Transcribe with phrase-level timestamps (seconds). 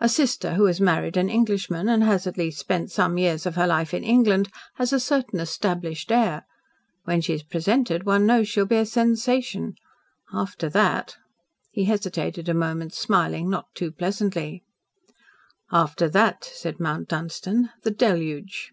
[0.00, 3.54] A sister who has married an Englishman and has at least spent some years of
[3.54, 6.44] her life in England has a certain established air.
[7.04, 9.76] When she is presented one knows she will be a sensation.
[10.30, 11.16] After that"
[11.72, 14.62] he hesitated a moment, smiling not too pleasantly.
[15.72, 18.72] "After that," said Mount Dunstan, "the Deluge."